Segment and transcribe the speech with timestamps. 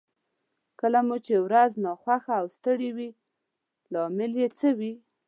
[0.79, 3.09] کله مو چې ورځ ناخوښه او ستړې وي
[3.93, 4.93] لامل يې څه وي؟